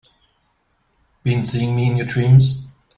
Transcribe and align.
Been 1.23 1.43
seeing 1.43 1.75
me 1.75 1.85
in 1.85 1.95
your 1.97 2.07
dreams? 2.07 2.65